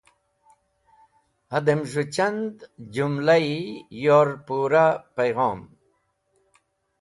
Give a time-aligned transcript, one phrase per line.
[1.51, 2.55] Hẽdẽm z̃hũ chand
[2.93, 3.59] jũmlayi
[4.03, 4.85] yor pũra
[5.15, 5.59] payghom.